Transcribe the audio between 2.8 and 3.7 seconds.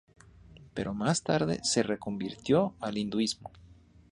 Hinduismo.